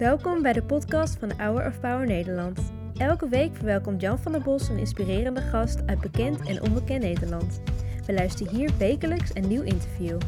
[0.00, 2.72] Welkom bij de podcast van Hour of Power Nederland.
[2.96, 7.60] Elke week verwelkomt Jan van der Bos een inspirerende gast uit bekend en onbekend Nederland.
[8.06, 10.20] We luisteren hier wekelijks een nieuw interview.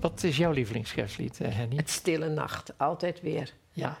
[0.00, 1.76] Wat is jouw lievelingskerstlied, eh, Henny?
[1.76, 3.52] Het stille nacht, altijd weer.
[3.70, 3.98] Ja.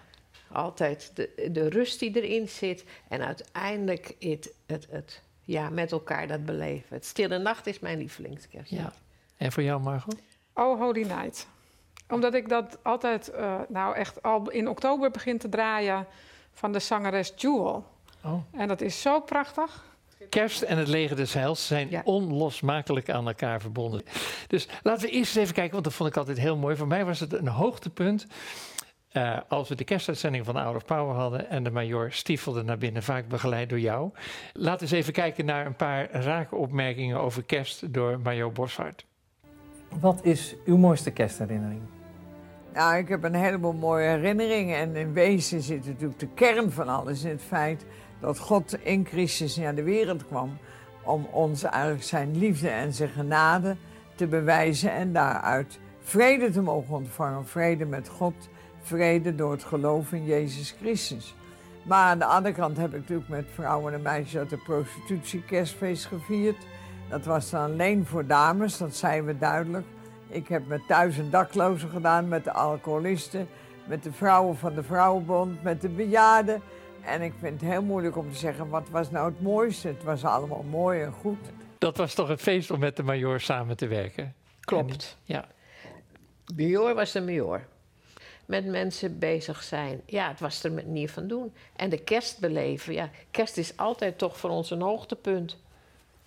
[0.50, 6.26] Altijd de, de rust die erin zit en uiteindelijk het, het, het ja, met elkaar
[6.26, 6.96] dat beleven.
[6.96, 8.70] Het stille nacht is mijn lievelingskerst.
[8.70, 8.92] ja.
[9.42, 10.16] En voor jou, Margot?
[10.54, 11.48] Oh, Holy Night.
[12.08, 16.06] Omdat ik dat altijd, uh, nou echt al in oktober begin te draaien
[16.52, 17.84] van de zangeres Jewel.
[18.24, 18.42] Oh.
[18.52, 19.84] En dat is zo prachtig.
[20.28, 22.00] Kerst en het leger des heils zijn Ja.
[22.04, 24.02] onlosmakelijk aan elkaar verbonden.
[24.46, 26.76] Dus laten we eerst eens even kijken, want dat vond ik altijd heel mooi.
[26.76, 28.26] Voor mij was het een hoogtepunt
[29.08, 32.78] eh, als we de kerstuitzending van Hour of Power hadden en de major stiefelde naar
[32.78, 34.10] binnen, vaak begeleid door jou.
[34.52, 39.04] Laten we eens even kijken naar een paar rake opmerkingen over kerst door major Boshart.
[40.00, 41.80] Wat is uw mooiste kerstherinnering?
[42.72, 44.76] Nou, ik heb een heleboel mooie herinneringen.
[44.76, 47.84] En in wezen zit natuurlijk de kern van alles in het feit
[48.20, 50.56] dat God in Christus naar de wereld kwam.
[51.02, 53.76] Om ons eigenlijk zijn liefde en zijn genade
[54.14, 54.92] te bewijzen.
[54.92, 57.46] En daaruit vrede te mogen ontvangen.
[57.46, 58.34] Vrede met God,
[58.82, 61.34] vrede door het geloof in Jezus Christus.
[61.82, 65.42] Maar aan de andere kant heb ik natuurlijk met vrouwen en meisjes uit de prostitutie
[65.42, 66.56] kerstfeest gevierd.
[67.12, 69.86] Dat was dan alleen voor dames, dat zeiden we duidelijk.
[70.28, 73.48] Ik heb met duizend daklozen gedaan, met de alcoholisten,
[73.84, 76.62] met de vrouwen van de Vrouwenbond, met de bejaarden.
[77.02, 79.88] En ik vind het heel moeilijk om te zeggen, wat was nou het mooiste?
[79.88, 81.38] Het was allemaal mooi en goed.
[81.78, 84.34] Dat was toch een feest om met de major samen te werken?
[84.60, 85.16] Klopt.
[85.22, 85.44] Ja.
[86.56, 87.66] Major was de major.
[88.46, 90.00] Met mensen bezig zijn.
[90.06, 91.54] Ja, het was er manier van doen.
[91.76, 92.94] En de kerst beleven.
[92.94, 95.56] Ja, kerst is altijd toch voor ons een hoogtepunt.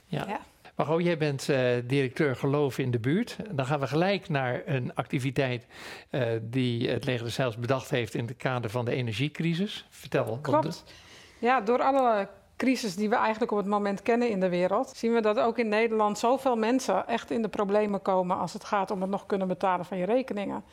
[0.06, 0.26] Ja.
[0.28, 0.40] Ja.
[0.76, 3.38] Margot, jij bent eh, directeur geloof in de buurt.
[3.52, 5.66] Dan gaan we gelijk naar een activiteit
[6.10, 9.86] eh, die het leger Heils bedacht heeft in het kader van de energiecrisis.
[9.90, 10.26] Vertel.
[10.26, 10.64] wat Klopt.
[10.86, 12.28] de- Ja, door alle
[12.58, 15.58] crisis die we eigenlijk op het moment kennen in de wereld, zien we dat ook
[15.58, 19.26] in Nederland zoveel mensen echt in de problemen komen als het gaat om het nog
[19.26, 20.64] kunnen betalen van je rekeningen.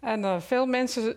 [0.00, 1.16] En eh, veel mensen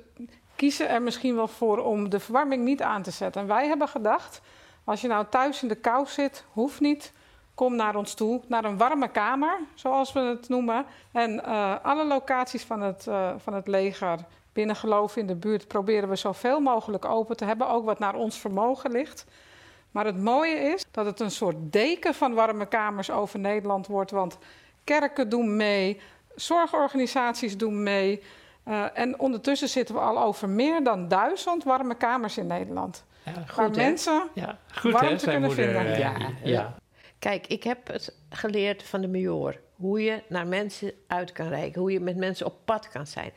[0.55, 3.41] kiezen er misschien wel voor om de verwarming niet aan te zetten.
[3.41, 4.41] En wij hebben gedacht,
[4.83, 7.13] als je nou thuis in de kou zit, hoeft niet.
[7.59, 10.85] Kom naar ons toe, naar een warme kamer, zoals we het noemen.
[11.11, 14.19] En eh, alle locaties van het, eh, van het leger
[14.53, 17.69] binnen geloof in de buurt proberen we zoveel mogelijk open te hebben.
[17.69, 19.25] Ook wat naar ons vermogen ligt.
[19.91, 24.11] Maar het mooie is dat het een soort deken van warme kamers over Nederland wordt.
[24.11, 24.37] Want
[24.83, 26.01] kerken doen mee,
[26.35, 28.23] zorgorganisaties doen mee.
[28.63, 33.05] Eh, en ondertussen zitten we al over meer dan duizend warme kamers in Nederland.
[33.23, 33.83] Ja, waar Goed, hè?
[33.83, 35.65] mensen ja, goed warmte hè, zijn kunnen moeder.
[35.65, 35.99] vinden.
[35.99, 36.77] Ja, ja, ja.
[37.19, 39.59] Kijk, ik heb het geleerd van de major.
[39.75, 41.81] Hoe je naar mensen uit kan reiken.
[41.81, 43.31] Hoe je met mensen op pad kan zijn.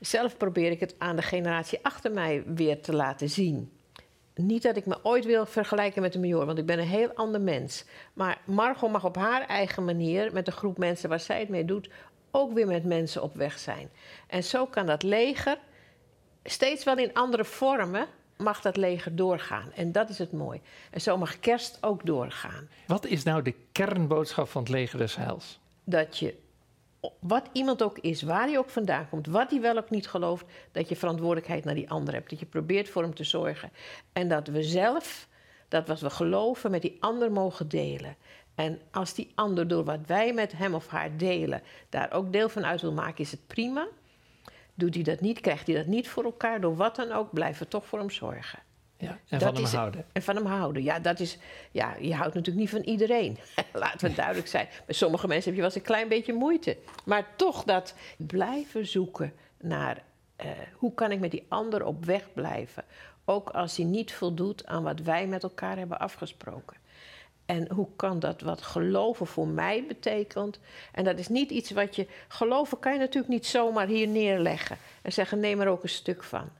[0.00, 3.72] Zelf probeer ik het aan de generatie achter mij weer te laten zien.
[4.34, 7.12] Niet dat ik me ooit wil vergelijken met de major, want ik ben een heel
[7.14, 7.84] ander mens.
[8.12, 11.64] Maar Margot mag op haar eigen manier, met de groep mensen waar zij het mee
[11.64, 11.90] doet,
[12.30, 13.90] ook weer met mensen op weg zijn.
[14.26, 15.58] En zo kan dat leger,
[16.44, 18.06] steeds wel in andere vormen,
[18.40, 19.72] mag dat leger doorgaan.
[19.74, 20.60] En dat is het mooi.
[20.90, 22.68] En zo mag kerst ook doorgaan.
[22.86, 25.58] Wat is nou de kernboodschap van het leger des Heils?
[25.84, 26.34] Dat je,
[27.18, 30.44] wat iemand ook is, waar hij ook vandaan komt, wat hij wel ook niet gelooft,
[30.72, 32.30] dat je verantwoordelijkheid naar die ander hebt.
[32.30, 33.70] Dat je probeert voor hem te zorgen.
[34.12, 35.28] En dat we zelf,
[35.68, 38.16] dat wat we geloven, met die ander mogen delen.
[38.54, 42.48] En als die ander door wat wij met hem of haar delen, daar ook deel
[42.48, 43.88] van uit wil maken, is het prima.
[44.80, 47.62] Doet hij dat niet, krijgt hij dat niet voor elkaar, door wat dan ook, blijven
[47.62, 48.58] we toch voor hem zorgen.
[48.96, 50.04] Ja, en Dat van hem is- houden.
[50.12, 50.82] En van hem houden.
[50.82, 51.38] Ja, dat is.
[51.70, 53.38] Ja, je houdt natuurlijk niet van iedereen.
[53.72, 54.68] Laten we duidelijk zijn.
[54.86, 56.76] Bij sommige mensen heb je wel eens een klein beetje moeite.
[57.04, 60.02] Maar toch dat blijven zoeken naar
[60.36, 62.84] eh, hoe kan ik met die ander op weg blijven.
[63.24, 66.76] Ook als hij niet voldoet aan wat wij met elkaar hebben afgesproken.
[67.50, 70.60] En hoe kan dat wat geloven voor mij betekent?
[70.92, 72.06] En dat is niet iets wat je.
[72.28, 76.22] Geloven kan je natuurlijk niet zomaar hier neerleggen en zeggen: neem er ook een stuk
[76.22, 76.50] van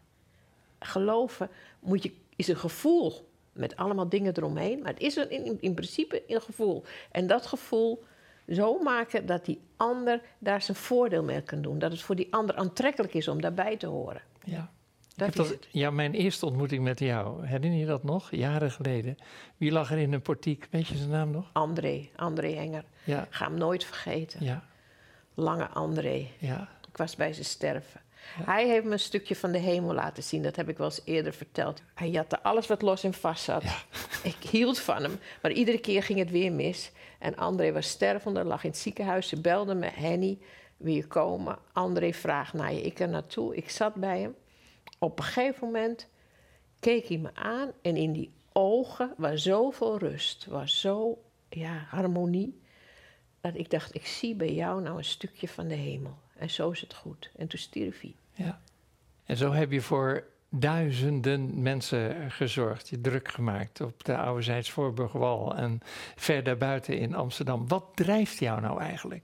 [0.79, 1.49] geloven
[1.81, 4.79] moet je, is een gevoel met allemaal dingen eromheen.
[4.79, 6.85] Maar het is een, in, in principe een gevoel.
[7.11, 8.05] En dat gevoel
[8.49, 11.79] zo maken dat die ander daar zijn voordeel mee kan doen.
[11.79, 14.23] Dat het voor die ander aantrekkelijk is om daarbij te horen.
[14.45, 14.71] Ja.
[15.27, 18.31] Dat is ja, mijn eerste ontmoeting met jou, herinner je dat nog?
[18.31, 19.17] Jaren geleden.
[19.57, 20.69] Wie lag er in een portiek?
[20.71, 21.51] Weet je zijn naam nog?
[21.53, 22.85] André, André Enger.
[23.05, 24.45] Ja, Ga hem nooit vergeten.
[24.45, 24.65] ja,
[25.35, 26.27] Lange André.
[26.39, 26.69] ja.
[26.89, 28.01] Ik was bij zijn sterven.
[28.45, 30.43] Hij heeft me een stukje van de hemel laten zien.
[30.43, 31.83] Dat heb ik wel eens eerder verteld.
[31.95, 33.63] Hij jatte alles wat los en vast zat.
[34.23, 36.91] Ik hield van hem, maar iedere keer ging het weer mis.
[37.19, 39.29] En André was stervende, lag in het ziekenhuis.
[39.29, 40.39] Ze belde me, Henny,
[40.77, 41.59] Wil je komen?
[41.73, 42.81] André vraagt naar je.
[42.83, 43.57] Ik er naartoe.
[43.57, 44.35] Ik zat bij hem.
[45.03, 46.09] Op een gegeven moment
[46.81, 52.61] keek hij me aan en in die ogen was zoveel rust, was zo ja, harmonie,
[53.41, 56.19] dat ik dacht, ik zie bij jou nou een stukje van de hemel.
[56.37, 57.31] En zo is het goed.
[57.37, 58.15] En toen stierf hij.
[58.35, 58.61] Ja.
[59.25, 65.57] En zo heb je voor duizenden mensen gezorgd, je druk gemaakt op de Ouderzijds Voorburgwal
[65.57, 65.81] en
[66.17, 67.69] verder buiten in Amsterdam.
[67.69, 69.23] Wat drijft jou nou eigenlijk?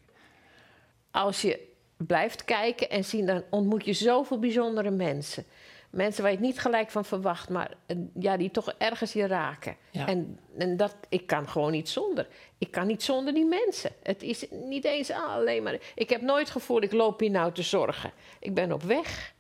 [1.11, 5.45] Als je blijft kijken en zien, dan ontmoet je zoveel bijzondere mensen.
[5.91, 9.27] Mensen waar je het niet gelijk van verwacht, maar eh, ja, die toch ergens je
[9.27, 9.77] raken.
[9.91, 10.07] Ja.
[10.07, 12.27] En, en dat, ik kan gewoon niet zonder.
[12.59, 13.91] Ik kan niet zonder die mensen.
[14.03, 15.79] Het is niet eens alleen maar.
[15.95, 18.13] Ik heb nooit het gevoel, ik loop hier nou te zorgen.
[18.41, 19.35] Ik ben op weg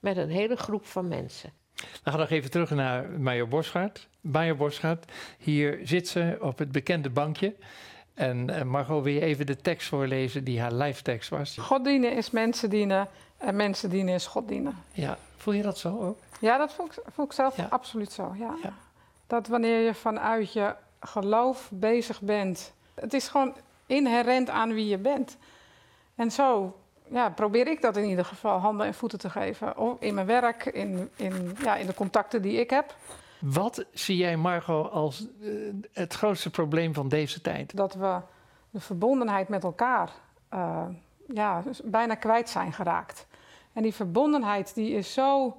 [0.00, 1.52] met een hele groep van mensen.
[1.74, 4.08] We gaan nog even terug naar Major Boschart.
[4.20, 7.54] Major Boschart, hier zit ze op het bekende bankje.
[8.18, 11.56] En eh, Margot, wil je even de tekst voorlezen die haar live tekst was?
[11.60, 14.76] God dienen is mensen dienen en mensen dienen is God dienen.
[14.92, 16.18] Ja, voel je dat zo ook?
[16.40, 17.66] Ja, dat voel ik, voel ik zelf Ja.
[17.70, 18.34] absoluut zo.
[18.38, 18.54] Ja.
[18.62, 18.72] Ja.
[19.26, 23.54] Dat wanneer je vanuit je geloof bezig bent, het is gewoon
[23.86, 25.36] inherent aan wie je bent.
[26.14, 26.76] En zo
[27.10, 29.76] ja, probeer ik dat in ieder geval handen en voeten te geven.
[29.76, 32.94] Of in mijn werk, in, in, ja, in de contacten die ik heb.
[33.40, 35.50] Wat zie jij, Margot, als eh,
[35.92, 37.76] het grootste probleem van deze tijd?
[37.76, 38.20] Dat we
[38.70, 40.10] de verbondenheid met elkaar
[40.48, 40.86] eh,
[41.34, 43.26] ja, bijna kwijt zijn geraakt.
[43.72, 45.56] En die verbondenheid die is zo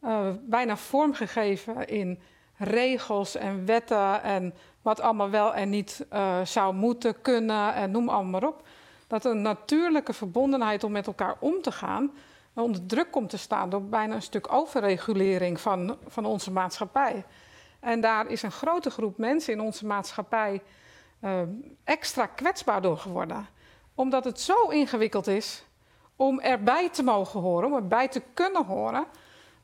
[0.00, 2.18] eh, bijna vormgegeven in
[2.56, 6.06] regels en wetten en wat allemaal wel en niet
[6.44, 8.62] zou moeten kunnen en noem allemaal maar op.
[9.06, 12.10] Dat een natuurlijke verbondenheid om met elkaar om te gaan
[12.62, 17.24] onder druk komt te staan door bijna een stuk overregulering van, van onze maatschappij.
[17.80, 20.62] En daar is een grote groep mensen in onze maatschappij
[21.20, 21.40] eh,
[21.84, 23.46] extra kwetsbaar door geworden.
[23.94, 25.64] Omdat het zo ingewikkeld is
[26.16, 29.04] om erbij te mogen horen, om erbij te kunnen horen,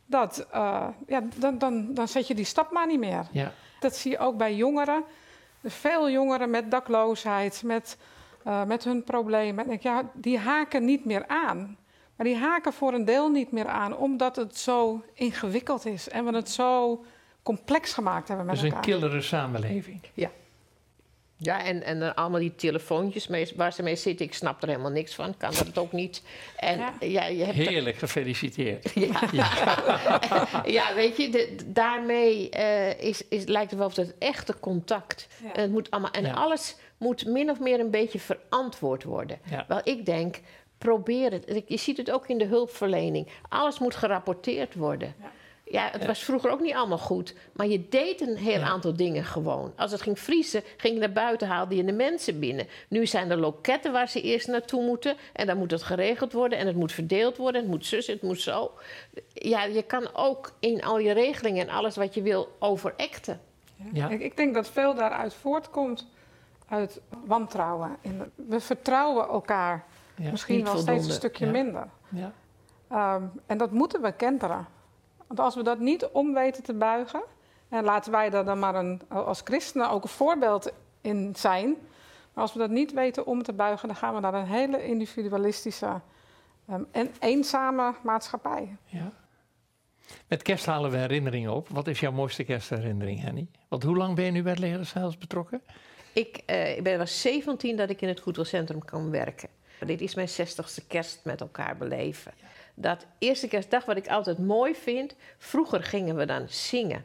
[0.06, 3.26] dat eh, ja, dan, dan, dan zet je die stap maar niet meer.
[3.30, 5.04] Ja, Dat zie je ook bij jongeren.
[5.64, 7.96] Veel jongeren met dakloosheid, met,
[8.44, 9.78] eh, met hun problemen.
[9.80, 11.76] Ja, die haken niet meer aan.
[12.17, 16.09] Maar die haken voor een deel niet meer aan, omdat het zo ingewikkeld is.
[16.09, 17.05] En we het zo
[17.43, 18.85] complex gemaakt hebben met dus een elkaar.
[18.87, 20.00] killere samenleving.
[21.37, 24.26] Ja, en, en dan allemaal die telefoontjes mee, waar ze mee zitten.
[24.26, 26.23] Ik snap er helemaal niks van, kan dat ook niet.
[26.56, 27.25] En ja, Ja.
[27.26, 28.91] je hebt Heerlijk gefeliciteerd.
[28.94, 29.20] Ja,
[30.64, 35.26] ja weet je, de- daarmee eh, is, is, lijkt het wel of het echte contact.
[35.43, 35.53] Ja.
[35.53, 36.32] En, het moet allemaal, en Ja.
[36.32, 39.38] alles moet min of meer een beetje verantwoord worden.
[39.50, 39.64] Ja.
[39.69, 40.37] Wel, ik denk,
[40.82, 41.62] probeer het.
[41.67, 43.29] Je ziet het ook in de hulpverlening.
[43.49, 45.14] Alles moet gerapporteerd worden.
[45.20, 45.31] Ja.
[45.64, 47.34] Ja, het was vroeger ook niet allemaal goed.
[47.52, 48.67] Maar je deed een heel Ja.
[48.67, 49.73] aantal dingen gewoon.
[49.76, 52.67] Als het ging vriezen, ging je naar buiten, haalde je de mensen binnen.
[52.88, 55.17] Nu zijn er loketten waar ze eerst naartoe moeten.
[55.32, 56.58] En dan moet het geregeld worden.
[56.58, 57.61] En het moet verdeeld worden.
[57.61, 58.70] Het moet zus, het moet zo.
[59.32, 63.40] Ja, je kan ook in al je regelingen en alles wat je wil overacten.
[63.93, 64.08] Ja.
[64.08, 66.06] Ik, ik denk dat veel daaruit voortkomt
[66.69, 67.96] uit wantrouwen.
[68.35, 69.87] We vertrouwen elkaar
[70.24, 70.30] Ja.
[70.30, 71.50] misschien wel steeds een stukje Ja.
[71.50, 71.88] minder.
[72.08, 72.32] Ja.
[72.88, 74.66] Ehm, en dat moeten we kenteren.
[75.26, 77.22] Want als we dat niet om weten te buigen,
[77.69, 81.69] en laten wij daar dan maar een, als christenen ook een voorbeeld in zijn.
[82.32, 84.86] Maar als we dat niet weten om te buigen, dan gaan we naar een hele
[84.86, 86.00] individualistische
[86.68, 88.76] ehm, en eenzame maatschappij.
[88.85, 89.12] Ja.
[90.28, 91.68] Met kerst halen we herinneringen op.
[91.68, 93.47] Wat is jouw mooiste kerstherinnering, Henny?
[93.68, 95.62] Want hoe lang ben je nu bij het Heils betrokken?
[96.12, 99.49] Ik, eh, ik ben, was 17 dat ik in het Goedwilcentrum kan werken.
[99.86, 102.32] Dit is mijn 60ste kerst met elkaar beleven.
[102.74, 105.14] Dat eerste kerstdag, wat ik altijd mooi vind.
[105.38, 107.04] Vroeger gingen we dan zingen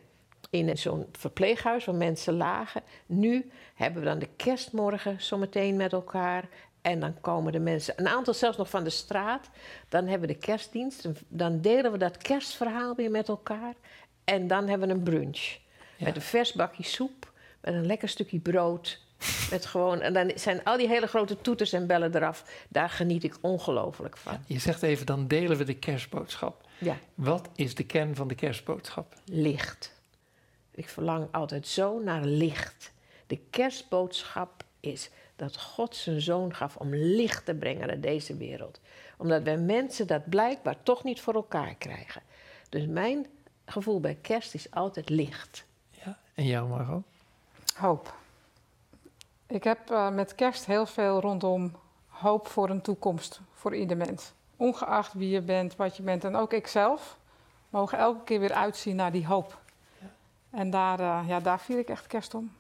[0.50, 2.82] in zo'n verpleeghuis waar mensen lagen.
[3.06, 6.48] Nu hebben we dan de kerstmorgen zometeen met elkaar.
[6.82, 9.50] En dan komen de mensen, een aantal zelfs nog van de straat.
[9.90, 11.06] Dan hebben we de kerstdienst.
[11.06, 13.74] En Dan delen we dat kerstverhaal weer met elkaar.
[14.24, 15.58] En dan hebben we een brunch.
[15.98, 16.06] Ja.
[16.06, 17.32] Met een vers bakje soep,
[17.62, 19.06] met een lekker stukje brood.
[19.52, 22.66] Met gewoon, en dan zijn al die hele grote toeters en bellen eraf.
[22.70, 24.38] Daar geniet ik ongelooflijk van.
[24.46, 26.66] Je zegt even, dan delen we de kerstboodschap.
[26.78, 29.14] Ja, Wat is de kern van de kerstboodschap?
[29.26, 29.96] licht.
[30.72, 32.92] Ik verlang altijd zo naar licht.
[33.28, 38.80] De kerstboodschap is dat God zijn zoon gaf om licht te brengen naar deze wereld.
[39.18, 42.22] Omdat wij mensen dat blijkbaar toch niet voor elkaar krijgen.
[42.70, 43.26] Dus mijn
[43.66, 45.66] gevoel bij kerst is altijd licht.
[46.06, 46.18] Ja.
[46.34, 47.04] En jou, Margot?
[47.76, 48.14] Hoop.
[49.48, 51.76] Ik heb eh, met kerst heel veel rondom
[52.08, 54.34] hoop voor een toekomst voor ieder mens.
[54.58, 57.18] Ongeacht wie je bent, wat je bent en ook ikzelf,
[57.70, 59.60] mogen elke keer weer uitzien naar die hoop.
[60.50, 62.52] En daar, eh, ja, daar vier ik echt kerst om.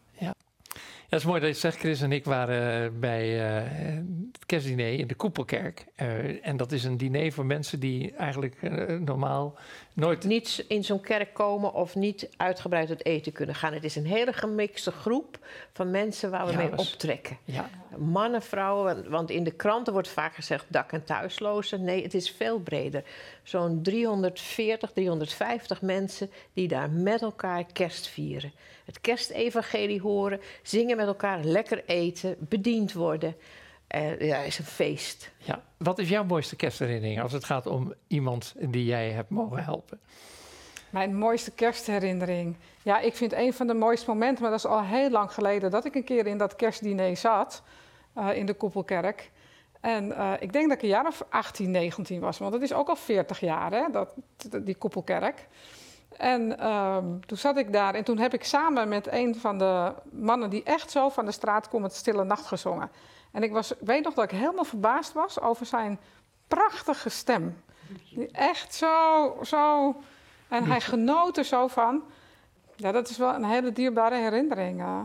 [1.09, 1.77] Ja, dat is mooi dat je het zegt.
[1.77, 3.63] Chris en ik waren eh, bij eh,
[4.31, 5.85] het kerstdiner in de Koepelkerk.
[5.95, 8.61] Eh, en dat is een diner voor mensen die eigenlijk
[8.99, 9.57] normaal
[9.93, 10.23] nooit...
[10.23, 13.73] Niet in zo'n kerk komen of niet uitgebreid uit eten kunnen gaan.
[13.73, 15.39] Het is een hele gemixte groep
[15.73, 17.37] van mensen waar we Ja, mee optrekken.
[17.43, 21.83] Ja, Mannen, vrouwen, want in de kranten wordt vaak gezegd dak- en thuislozen.
[21.83, 23.03] Nee, het is veel breder.
[23.43, 28.51] Zo'n 340, 350 mensen die daar met elkaar kerst vieren.
[28.85, 33.35] Het kerstevangelie horen, zingen met elkaar, lekker eten, bediend worden.
[33.87, 35.31] Eh, ja, is een feest.
[35.37, 35.63] ja.
[35.77, 39.99] Wat is jouw mooiste kerstherinnering als het gaat om iemand die jij hebt mogen helpen?
[40.89, 42.55] Mijn mooiste kerstherinnering.
[42.83, 45.71] Ja, ik vind een van de mooiste momenten, maar dat is al heel lang geleden,
[45.71, 47.63] dat ik een keer in dat kerstdiner zat
[48.13, 49.31] eh, in de Koepelkerk.
[49.79, 52.73] En eh, ik denk dat ik een jaar of 18, 19 was, want dat is
[52.73, 54.13] ook al 40 jaar, hè, dat,
[54.63, 55.47] die Koepelkerk.
[56.17, 59.93] En ehm, toen zat ik daar en toen heb ik samen met een van de
[60.11, 62.89] mannen die echt zo van de straat komt, het Stille Nacht gezongen.
[63.31, 65.99] En ik, was, weet nog dat ik helemaal verbaasd was over zijn
[66.47, 67.61] prachtige stem.
[68.09, 69.95] Die Echt zo, zo.
[70.47, 72.03] En hij genoot er zo van.
[72.75, 74.79] Ja, dat is wel een hele dierbare herinnering.
[74.81, 74.99] eh.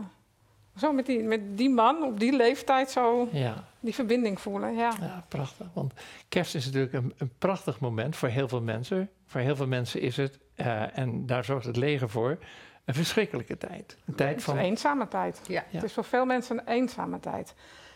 [0.77, 4.75] Zo met die, met die man op die leeftijd zo Ja, die verbinding voelen.
[4.75, 4.91] Ja.
[4.99, 5.67] ja prachtig.
[5.73, 5.93] Want
[6.29, 9.09] kerst is natuurlijk een, een prachtig moment voor heel veel mensen.
[9.25, 12.37] Voor heel veel mensen is het, eh, en daar zorgt het leger voor,
[12.85, 13.97] een verschrikkelijke tijd.
[14.05, 14.57] Een tijd Het is van...
[14.57, 15.41] een eenzame tijd.
[15.47, 15.53] Ja.
[15.53, 15.63] Ja.
[15.69, 17.55] Het is voor veel mensen een eenzame tijd.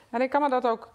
[0.10, 0.90] En ik kan me dat ook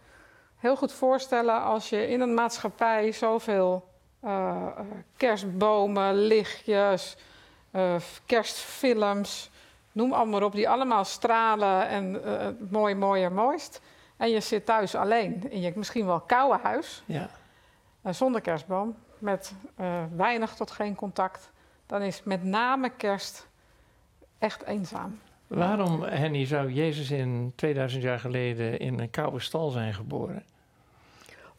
[0.56, 3.90] heel goed voorstellen als je in een maatschappij zoveel
[4.20, 7.16] eh, eh, kerstbomen, lichtjes,
[7.70, 7.94] eh,
[8.26, 9.50] kerstfilms,
[9.92, 13.80] noem allemaal maar op, die allemaal stralen en eh, mooi, mooier, mooist.
[14.16, 17.30] En je zit thuis alleen in je misschien wel koude huis, Ja,
[18.10, 21.50] zonder kerstboom, met eh, weinig tot geen contact.
[21.86, 23.48] Dan is met name kerst
[24.38, 25.20] echt eenzaam.
[25.46, 30.42] Waarom, Henny, zou Jezus in 2000 jaar geleden in een koude stal zijn geboren?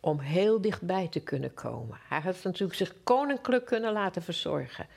[0.04, 1.98] om heel dichtbij te kunnen komen.
[2.08, 4.88] Hij had natuurlijk zich koninklijk kunnen laten verzorgen.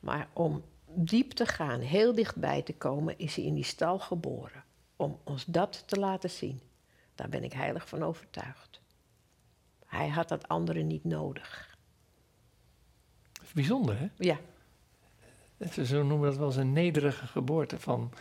[0.00, 4.64] Maar om diep te gaan, heel dichtbij te komen, is hij in die stal geboren.
[4.96, 6.60] Om ons dat te laten zien.
[7.14, 8.80] Daar ben ik heilig van overtuigd.
[9.86, 11.73] Hij had dat andere niet nodig.
[13.52, 14.08] Bijzonder, hè?
[14.16, 14.38] Ja,
[15.84, 18.12] zo noemen dat wel eens een nederige geboorte van,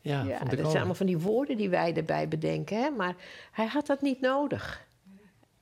[0.00, 2.82] ja, ja van de dat zijn allemaal van die woorden die wij erbij bedenken.
[2.82, 2.90] Hè?
[2.90, 3.14] Maar
[3.52, 4.86] hij had dat niet nodig.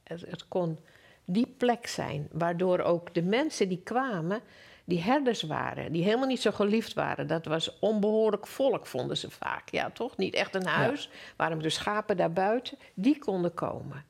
[0.03, 0.79] Het, het kon
[1.25, 4.41] die plek zijn, waardoor ook de mensen die kwamen,
[4.85, 7.27] die herders waren, die helemaal niet zo geliefd waren.
[7.27, 9.71] Dat was onbehoorlijk volk, vonden ze vaak.
[9.71, 10.17] Ja, toch?
[10.17, 11.11] Niet echt een huis.
[11.37, 14.05] Waarom de schapen daarbuiten, die konden komen.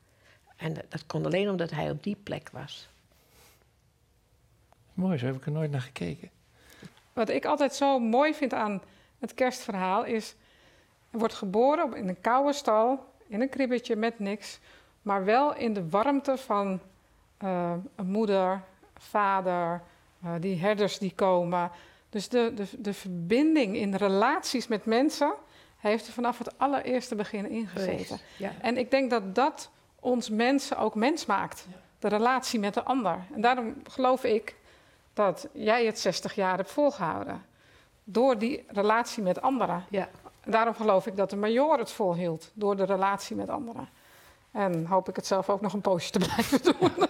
[0.55, 2.89] En dat, dat kon alleen omdat hij op die plek was.
[5.01, 6.29] Mooi, zo heb ik er nooit naar gekeken.
[7.13, 8.81] Wat ik altijd zo mooi vind aan
[9.19, 10.35] het kerstverhaal is...
[11.11, 14.59] er wordt geboren op- in een koude stal, in een kribbetje met niks...
[15.01, 16.79] maar wel in de warmte van
[17.37, 18.61] eh, een moeder,
[18.97, 19.81] vader,
[20.23, 21.71] eh, die herders die komen.
[22.09, 25.33] Dus de, de, de verbinding in relaties met mensen...
[25.77, 28.19] heeft er vanaf het allereerste begin ingezeten.
[28.37, 28.51] Ja.
[28.61, 31.67] En ik denk dat dat ons mensen ook mens maakt.
[31.99, 33.19] De relatie met de ander.
[33.33, 34.59] En daarom geloof ik
[35.13, 37.45] dat jij het 60 jaar hebt volgehouden.
[38.03, 39.85] Door die relatie met anderen.
[39.89, 40.09] ja.
[40.45, 42.51] Daarom geloof ik dat de major het volhield.
[42.53, 43.89] Door de relatie met anderen.
[44.51, 47.07] En hoop ik het zelf ook nog een poosje te blijven doen.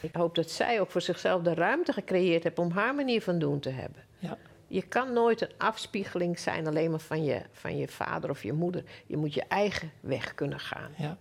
[0.00, 3.38] Ik hoop dat zij ook voor zichzelf de ruimte gecreëerd heeft om haar manier van
[3.38, 4.04] doen te hebben.
[4.18, 4.38] Ja.
[4.66, 8.52] Je kan nooit een afspiegeling zijn alleen maar van je, van je vader of je
[8.52, 8.84] moeder.
[9.06, 10.90] Je moet je eigen weg kunnen gaan.
[10.96, 11.16] Ja.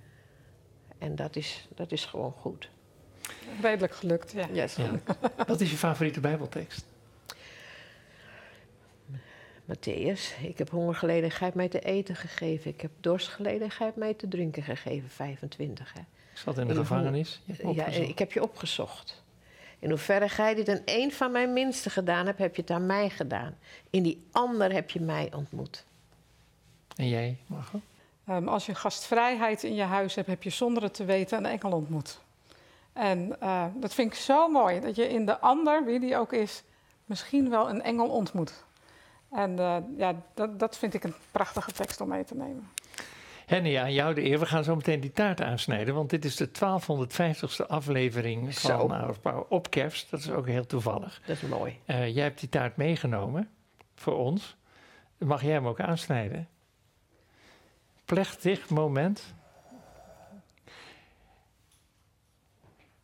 [0.97, 2.69] En dat is, dat is gewoon goed.
[3.61, 4.47] Redelijk gelukt, ja.
[4.51, 4.75] Yes.
[4.75, 4.91] Ja.
[5.47, 6.85] Wat is je favoriete Bijbeltekst?
[9.67, 12.71] Matthäus, ik heb honger geleden, gij hebt mij te eten gegeven.
[12.71, 15.09] Ik heb dorst geleden, gij hebt mij te drinken gegeven.
[15.09, 15.99] 25, hè.
[15.99, 17.41] Ik zat in de In gevangenis.
[17.73, 19.23] Ja, ik heb je opgezocht.
[19.79, 22.85] In hoeverre gij dit aan één van mijn minsten gedaan hebt, heb je het aan
[22.85, 23.57] mij gedaan.
[23.89, 25.85] In die ander heb je mij ontmoet.
[26.95, 27.81] En jij, Margot?
[28.25, 31.45] Ehm, als je gastvrijheid in je huis hebt, heb je zonder het te weten een
[31.45, 32.19] engel ontmoet.
[32.97, 36.33] En eh, dat vind ik zo mooi, dat je in de ander, wie die ook
[36.33, 36.63] is,
[37.05, 38.65] misschien wel een engel ontmoet.
[39.31, 42.69] En eh, ja, dat, dat vind ik een prachtige tekst om mee te nemen.
[43.45, 44.39] Henny, aan jou de eer.
[44.39, 48.77] We gaan zo meteen die taart aansnijden, want dit is de 1250ste aflevering Zo.
[48.77, 50.11] van Hour of Power op kerst.
[50.11, 51.21] Dat is ook heel toevallig.
[51.25, 51.79] Dat is mooi.
[51.85, 53.49] Eh, jij hebt die taart meegenomen
[53.95, 54.57] voor ons.
[55.17, 56.47] Mag jij hem ook aansnijden?
[58.05, 59.35] Plechtig moment.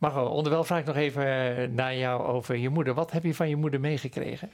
[0.03, 2.93] Margot, onderwijl vraag ik nog even eh, naar jou over je moeder.
[2.93, 4.51] Wat heb je van je moeder meegekregen?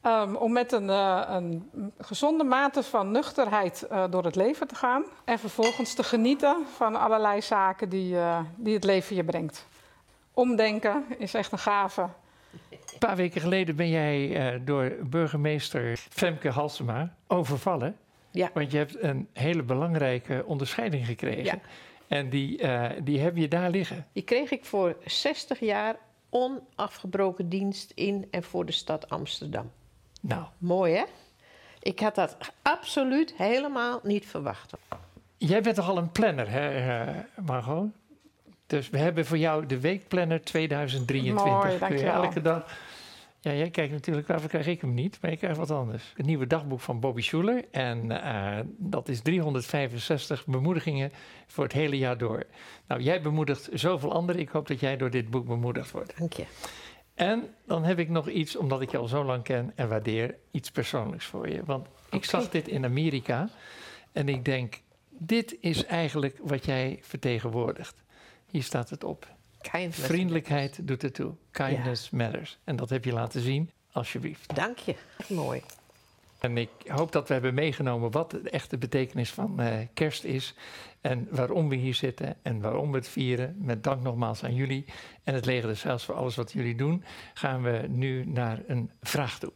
[0.00, 4.74] Ehm, om met een, uh, een, gezonde mate van nuchterheid uh, door het leven te
[4.74, 5.04] gaan.
[5.24, 9.66] En vervolgens te genieten van allerlei zaken die, uh, die het leven je brengt.
[10.34, 12.08] Omdenken is echt een gave.
[12.70, 17.96] Een paar weken geleden ben jij door burgemeester Femke Halsema overvallen.
[18.30, 18.50] Ja.
[18.54, 21.44] Want je hebt een hele belangrijke onderscheiding gekregen.
[21.44, 21.58] Ja.
[22.08, 22.60] En die,
[23.02, 24.06] die heb je daar liggen.
[24.12, 25.96] Die kreeg ik voor 60 jaar
[26.30, 29.70] onafgebroken dienst in en voor de stad Amsterdam.
[30.20, 31.04] Nou, Mooi hè?
[31.80, 34.72] Ik had dat absoluut helemaal niet verwacht.
[35.36, 37.88] jij bent toch al een planner, hè, uh, Margot?
[38.66, 41.44] Dus we hebben voor jou de weekplanner 2023.
[41.44, 42.78] Mooi, Kun je elke dag.
[43.46, 45.18] Ja, jij kijkt natuurlijk, waarvoor krijg ik hem niet?
[45.20, 46.12] Maar je krijgt wat anders.
[46.16, 47.64] Het nieuwe dagboek van Bobby Schuler.
[47.70, 51.12] En eh, dat is 365 bemoedigingen
[51.46, 52.44] voor het hele jaar door.
[52.86, 54.40] Nou, jij bemoedigt zoveel anderen.
[54.40, 56.18] Ik hoop dat jij door dit boek bemoedigd wordt.
[56.18, 56.44] Dank je.
[57.14, 60.36] En dan heb ik nog iets, omdat ik je al zo lang ken en waardeer,
[60.50, 61.64] iets persoonlijks voor je.
[61.64, 63.48] Want ik zag dit in Amerika
[64.12, 68.04] en ik denk, dit is eigenlijk wat jij vertegenwoordigt.
[68.50, 69.35] Hier staat het op.
[69.70, 70.06] Kindness.
[70.06, 71.34] Vriendelijkheid doet het toe.
[71.50, 72.58] Kindness matters.
[72.64, 74.54] En dat heb je laten zien, alsjeblieft.
[74.54, 74.94] Dank je.
[75.28, 75.62] Mooi.
[76.38, 80.54] En ik hoop dat we hebben meegenomen wat de echte betekenis van eh, kerst is.
[81.00, 83.56] En waarom we hier zitten en waarom we het vieren.
[83.58, 84.84] Met dank nogmaals aan jullie
[85.24, 87.04] en het leger Heils voor alles wat jullie doen.
[87.34, 89.52] Gaan we nu naar een vraag toe.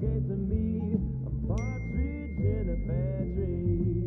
[0.00, 0.94] Gave to me
[1.26, 4.06] a partridge in a pear tree.